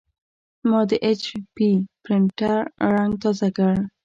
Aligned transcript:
ما 0.69 0.79
د 0.89 0.91
ایچ 1.05 1.23
پي 1.55 1.69
پرنټر 2.03 2.57
رنګ 2.93 3.11
تازه 3.23 3.49
کړ. 3.57 3.75